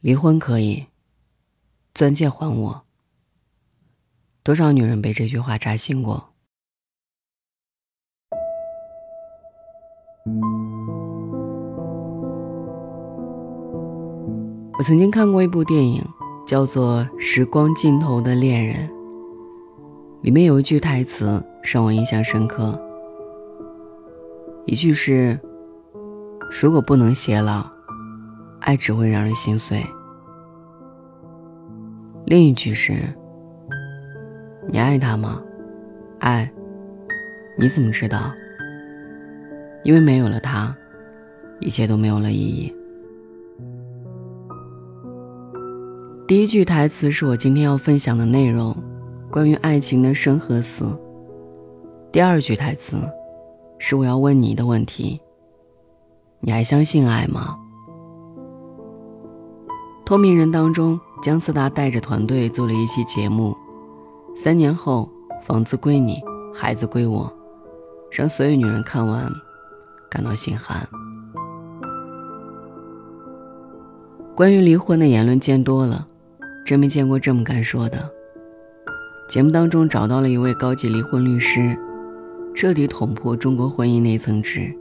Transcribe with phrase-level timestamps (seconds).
[0.00, 0.86] 离婚可以，
[1.92, 2.82] 钻戒还我。
[4.44, 6.28] 多少女人被这句话扎心过？
[14.78, 16.00] 我曾经看过一部电影，
[16.46, 18.88] 叫做《时光尽头的恋人》，
[20.22, 22.80] 里面有一句台词让我印象深刻，
[24.64, 25.40] 一句是
[26.62, 27.68] ：“如果不能偕老，
[28.60, 29.82] 爱只会让人心碎。”
[32.26, 32.92] 另一句是
[34.68, 35.42] ：“你爱他吗？
[36.18, 36.50] 爱？
[37.58, 38.32] 你怎么知道？
[39.84, 40.76] 因为没有了他，
[41.60, 42.74] 一切都没有了意义。”
[46.28, 48.76] 第一句台词是我今天要分享的内容，
[49.30, 50.84] 关于爱情的生和死。
[52.12, 52.98] 第二句台词，
[53.78, 55.18] 是我要问你的问题：
[56.40, 57.56] 你还相信爱吗？
[60.08, 63.54] 透明人当中，姜思达带着团队做了一期节目，
[64.34, 65.06] 三年后
[65.42, 66.18] 房子归你，
[66.54, 67.30] 孩子归我，
[68.10, 69.30] 让所有女人看完
[70.08, 70.88] 感到心寒。
[74.34, 76.06] 关于离婚的言论见多了。
[76.64, 78.10] 真没见过这么敢说的。
[79.28, 81.78] 节目当中找到了一位高级离婚律师，
[82.54, 84.74] 彻底捅破中国婚姻那层纸，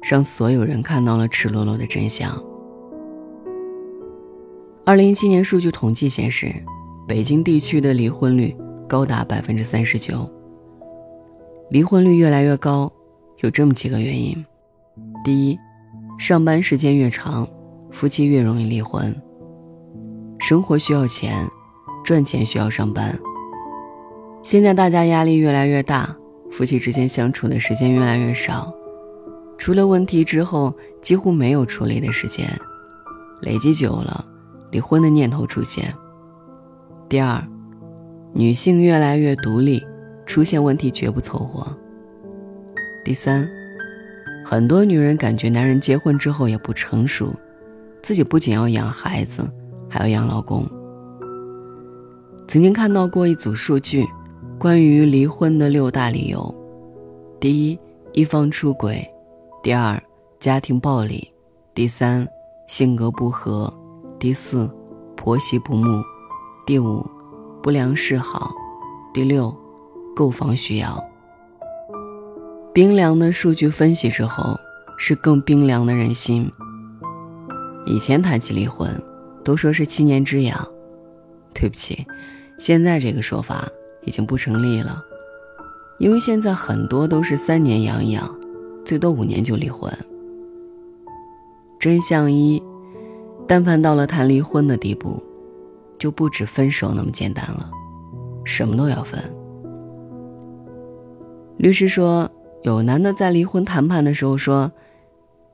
[0.00, 2.40] 让所有人看到了赤裸裸的真相。
[4.86, 6.52] 二零一七年数据统计显示，
[7.06, 8.56] 北京地区的离婚率
[8.88, 10.28] 高达百分之三十九。
[11.70, 12.90] 离婚率越来越高，
[13.42, 14.44] 有这么几个原因：
[15.22, 15.58] 第一，
[16.18, 17.46] 上班时间越长，
[17.90, 19.14] 夫妻越容易离婚。
[20.38, 21.46] 生活需要钱，
[22.02, 23.16] 赚钱需要上班。
[24.42, 26.16] 现在大家压力越来越大，
[26.50, 28.74] 夫妻之间相处的时间越来越少，
[29.58, 32.50] 出了问题之后几乎没有处理的时间，
[33.42, 34.24] 累积久了，
[34.70, 35.94] 离婚的念头出现。
[37.08, 37.42] 第二，
[38.32, 39.82] 女性越来越独立，
[40.26, 41.66] 出现问题绝不凑合。
[43.04, 43.48] 第三，
[44.44, 47.34] 很多女人感觉男人结婚之后也不成熟，
[48.02, 49.48] 自己不仅要养孩子。
[49.92, 50.64] 还要养老公。
[52.46, 54.06] 曾经看到过一组数据，
[54.56, 56.54] 关于离婚的六大理由：
[57.40, 57.76] 第一，
[58.12, 59.04] 一方出轨；
[59.64, 60.00] 第二，
[60.38, 61.18] 家庭暴力；
[61.74, 62.24] 第三，
[62.68, 63.68] 性格不合；
[64.20, 64.70] 第四，
[65.16, 66.00] 婆媳不睦；
[66.66, 67.04] 第五，
[67.62, 68.52] 不良嗜好；
[69.12, 69.52] 第六，
[70.14, 71.02] 购房需要。
[72.72, 74.54] 冰凉的数据分析之后，
[74.98, 76.48] 是更冰凉的人心。
[77.86, 78.88] 以前谈起离婚。
[79.42, 80.68] 都说是七年之痒，
[81.54, 82.06] 对不起，
[82.58, 83.66] 现在这个说法
[84.02, 85.02] 已经不成立了，
[85.98, 88.38] 因为现在很多都是三年养一养，
[88.84, 89.90] 最多五年就离婚。
[91.78, 92.62] 真相一，
[93.50, 95.20] 但凡到了谈离婚的地步，
[95.98, 97.68] 就不止分手那么简单了，
[98.44, 99.20] 什么都要分。
[101.56, 102.30] 律师说，
[102.62, 104.70] 有男的在离婚谈判的时候说：“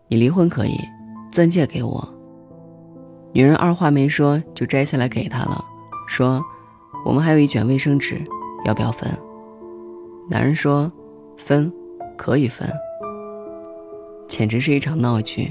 [0.09, 0.79] 你离婚可以，
[1.33, 2.07] 钻戒给我。”
[3.33, 5.65] 女人二话没说就摘下来给他了，
[6.07, 6.45] 说
[7.07, 8.21] ：“我们还有一卷卫生纸，
[8.67, 9.11] 要不要分？”
[10.29, 10.93] 男人说
[11.39, 11.73] ：“分，
[12.15, 12.69] 可以分。”
[14.29, 15.51] 简直是一场闹剧。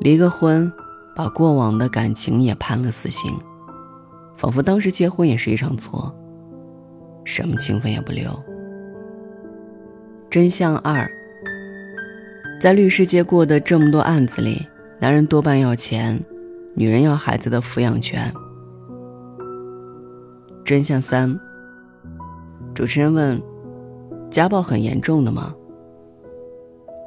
[0.00, 0.70] 离个婚，
[1.18, 3.36] 把过往的感情也判了死刑，
[4.36, 6.14] 仿佛当时结婚也是一场错，
[7.24, 8.30] 什么情分也不留。
[10.30, 11.10] 真相二，
[12.60, 14.64] 在律师界过的这么多案子里，
[15.00, 16.24] 男人多半要钱。
[16.76, 18.32] 女人要孩子的抚养权。
[20.64, 21.36] 真相三。
[22.72, 23.42] 主持人问
[24.30, 25.52] ：“家暴很严重的吗？”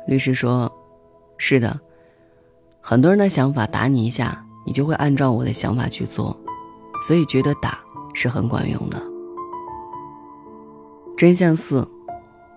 [0.06, 0.70] 律师说
[1.40, 1.80] ：“是的，
[2.82, 6.36] 很多人的想法，打你一下，你就会按照我的想法去做，
[7.08, 7.80] 所以觉得打
[8.14, 9.02] 是很管用的。”
[11.16, 11.88] 真相四。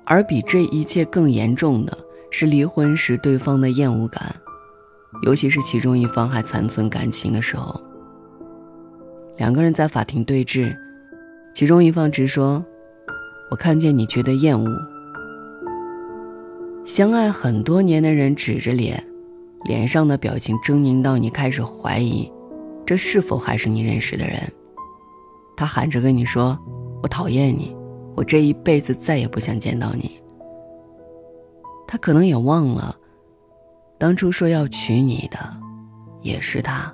[0.06, 1.96] 而比这一切更严重的
[2.30, 4.36] 是离婚时对方的厌恶感。
[5.22, 7.80] 尤其是其中一方还残存感情的时候，
[9.38, 10.76] 两个人在法庭对峙，
[11.54, 12.62] 其中一方直说
[13.50, 14.78] ：“我看见你觉得厌恶。”
[16.84, 19.02] 相爱很多年的人指着脸，
[19.64, 22.30] 脸上的表情狰狞到你开始怀疑，
[22.84, 24.40] 这是否还是你认识的人？
[25.56, 26.58] 他喊着跟你说
[27.02, 27.74] ：“我讨厌你，
[28.16, 30.20] 我这一辈子再也不想见到你。”
[31.88, 32.94] 他可能也忘了。
[33.98, 35.38] 当初说要娶你的，
[36.20, 36.92] 也是他。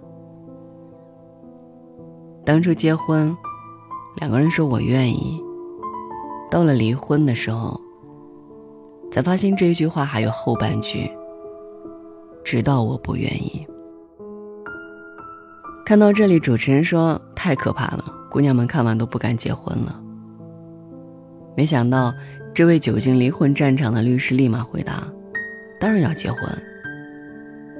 [2.44, 3.36] 当初结婚，
[4.16, 5.42] 两个人说我愿意。
[6.50, 7.80] 到了离婚的时候，
[9.10, 11.10] 才发现这句话还有后半句。
[12.50, 13.64] 直到我不愿意。
[15.84, 20.02] 看到这里，主持人说：“太可怕了，姑娘们看完都不敢结婚了。”
[21.56, 22.12] 没想到，
[22.52, 25.06] 这位久经离婚战场的律师立马回答
[25.78, 26.40] ：“当然要结婚。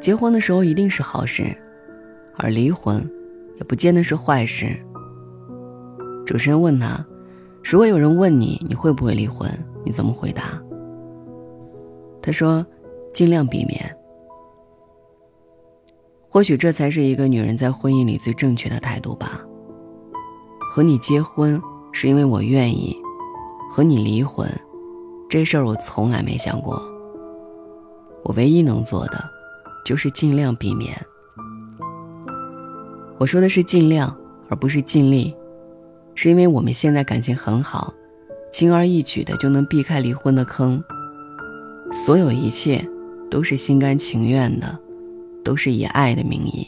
[0.00, 1.52] 结婚的时候一定是好事，
[2.36, 3.04] 而离婚
[3.56, 4.66] 也不见得是坏事。”
[6.24, 7.04] 主持人问他
[7.64, 9.50] ：“如果有人问你你会不会离婚，
[9.84, 10.62] 你怎么回答？”
[12.22, 12.64] 他说
[13.12, 13.92] ：“尽量避免。”
[16.32, 19.40] 或许这才是一个女人在婚姻里最正确的态度吧。
[20.70, 21.60] 和你结婚
[21.90, 22.96] 是因为我愿意，
[23.68, 24.48] 和你离婚，
[25.28, 26.80] 这事儿我从来没想过。
[28.22, 29.24] 我唯一能做的，
[29.84, 30.96] 就是尽量避免。
[33.18, 34.16] 我说的是尽量，
[34.48, 35.34] 而不是尽力，
[36.14, 37.92] 是因为我们现在感情很好，
[38.52, 40.80] 轻而易举的就能避开离婚的坑。
[41.92, 42.88] 所有一切，
[43.28, 44.78] 都是心甘情愿的。
[45.44, 46.66] 都是以爱的名义。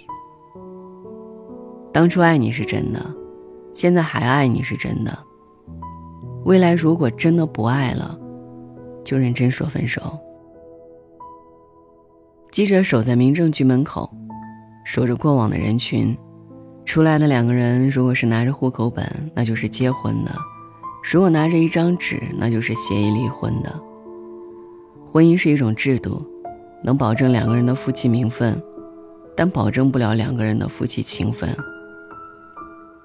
[1.92, 3.14] 当初爱你是真的，
[3.74, 5.16] 现在还爱你是真的。
[6.44, 8.18] 未来如果真的不爱了，
[9.04, 10.18] 就认真说分手。
[12.50, 14.10] 记者守在民政局门口，
[14.84, 16.16] 守着过往的人群。
[16.84, 20.32] 出来的两个人，如果是拿着户口本，那就是结婚的；
[21.12, 23.80] 如果拿着一张纸，那就是协议离婚的。
[25.06, 26.26] 婚姻是一种制度。
[26.82, 28.60] 能保证两个人的夫妻名分，
[29.36, 31.56] 但保证不了两个人的夫妻情分。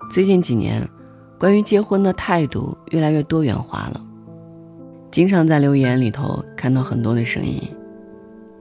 [0.10, 0.88] 最近几年，
[1.38, 4.02] 关于结婚的态度越来越多元化了，
[5.12, 7.62] 经常在留言里头看到很多的声音：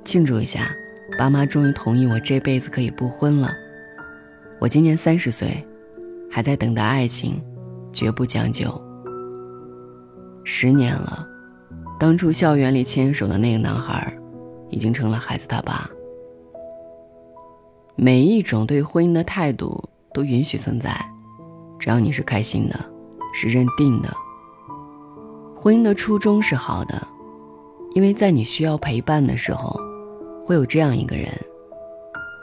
[0.05, 0.71] 庆祝一下，
[1.17, 3.51] 爸妈终于同意我这辈子可以不婚了。
[4.59, 5.67] 我今年三十岁，
[6.31, 7.41] 还在等待爱情，
[7.93, 8.83] 绝不将就。
[10.45, 11.27] 十年了，
[11.99, 14.17] 当初校园里牵手的那个男孩。
[14.71, 15.89] 已经成了孩子他爸。
[17.95, 19.83] 每一种对婚姻的态度
[20.13, 20.95] 都允许存在，
[21.79, 22.79] 只要你是开心的，
[23.33, 24.15] 是认定的。
[25.57, 27.07] 婚姻的初衷是好的，
[27.95, 29.81] 因为在你需要陪伴的时候，
[30.45, 31.31] 会有这样一个人，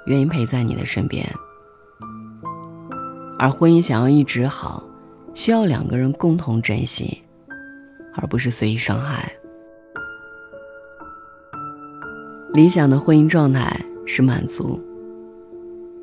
[0.07, 1.27] 愿意陪在你的身边。
[3.37, 4.83] 而婚姻想要一直好，
[5.33, 7.21] 需要两个人共同珍惜，
[8.15, 9.31] 而不是随意伤害。
[12.53, 14.79] 理想的婚姻状态是满足。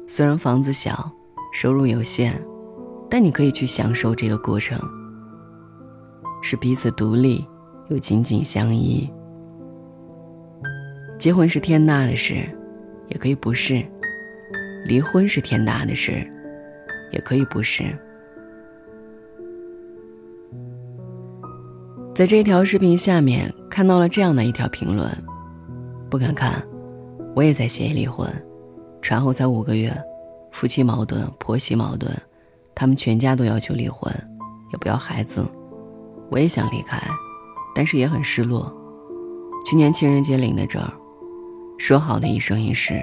[0.09, 1.09] 虽然房子小，
[1.53, 2.35] 收入有限，
[3.09, 4.77] 但你可以去享受这个过程。
[6.43, 7.47] 是彼此独立
[7.89, 9.09] 又紧紧相依。
[11.21, 12.35] 结婚是天大的事，
[13.07, 13.85] 也可以不是；
[14.87, 16.29] 离婚是天大的事，
[17.13, 17.85] 也可以不是。
[22.13, 25.09] 在这条视频下面看到了这样的一条评论。
[26.11, 26.61] 不敢看，
[27.37, 28.29] 我也在协议离婚，
[29.01, 29.97] 产后才五个月，
[30.51, 32.11] 夫妻矛盾，婆媳矛盾，
[32.75, 34.13] 他们全家都要求离婚，
[34.73, 35.45] 也不要孩子，
[36.29, 37.01] 我也想离开，
[37.77, 38.75] 但是也很失落。
[39.65, 40.83] 去年情人节领的证，
[41.79, 43.01] 说好的一生一世，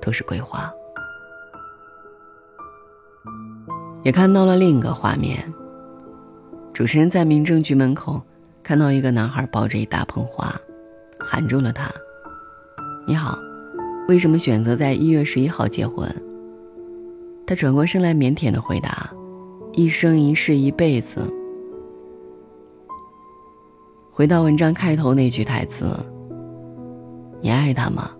[0.00, 0.72] 都是桂花。
[4.04, 5.52] 也看到了另一个画面，
[6.72, 8.22] 主持人在民政局门口
[8.62, 10.54] 看到一个男孩抱着一大捧花。
[11.20, 11.90] 喊住了他。
[13.06, 13.38] 你好，
[14.08, 16.08] 为什么选择在一月十一号结婚？
[17.46, 19.10] 他转过身来，腼腆的回答
[19.72, 21.20] ：“一生一世，一辈子。”
[24.10, 25.94] 回到文章开头那句台词
[27.40, 28.10] ：“你爱他吗？”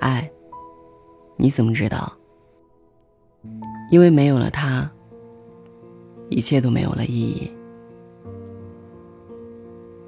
[0.00, 0.30] 爱。
[1.36, 2.12] 你怎么知道？
[3.90, 4.90] 因为没有了他，
[6.30, 7.52] 一切都没有了意义。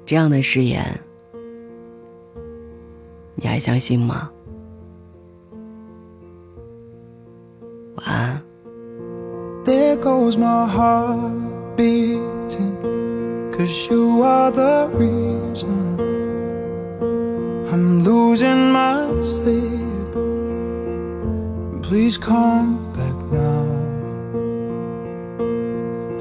[0.05, 0.83] 这样的誓言。
[3.38, 4.30] 你还相信吗？
[7.96, 8.42] 晚安。
[9.64, 12.76] There goes my heart beating,
[13.50, 15.96] cause you are the reason
[17.72, 19.80] I'm losing my sleep.
[21.82, 23.64] Please come back now.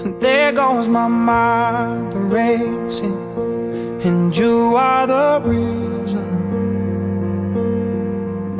[0.03, 3.17] And there goes my mind racing,
[4.03, 5.96] and you are the reason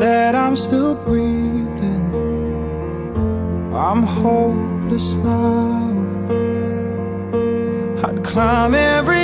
[0.08, 2.06] that I'm still breathing.
[3.88, 5.76] I'm hopeless now.
[8.04, 9.17] I'd climb every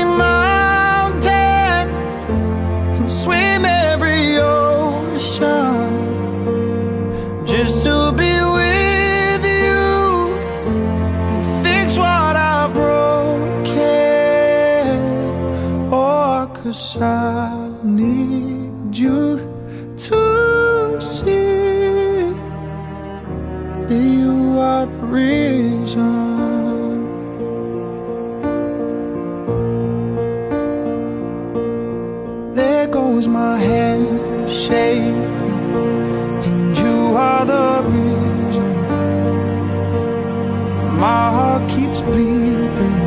[41.05, 43.03] My heart keeps bleeding,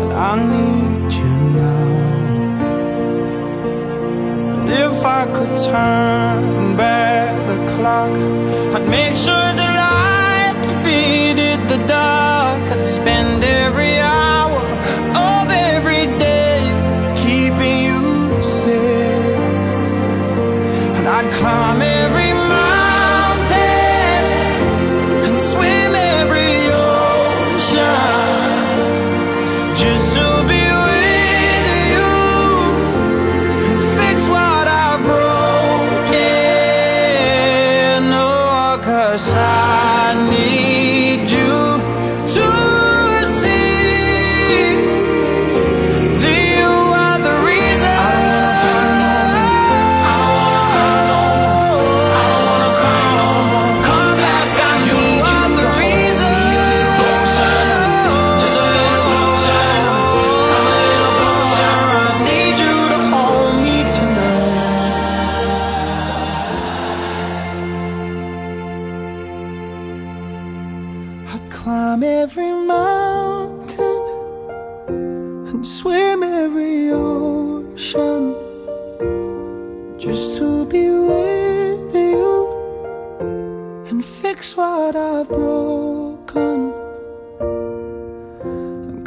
[0.00, 1.88] and I need you now.
[4.60, 8.14] And if I could turn back the clock,
[8.76, 12.62] I'd make sure the light defeated the dark.
[12.70, 14.62] I'd spend every hour
[15.30, 16.60] of every day
[17.24, 19.40] keeping you safe,
[20.98, 21.82] and I'd climb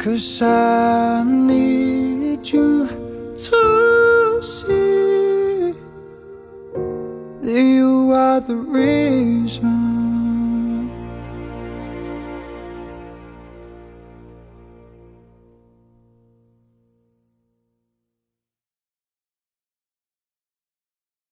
[0.02, 2.88] Cause I need you
[3.38, 5.74] to see
[7.40, 9.81] that you are the reason.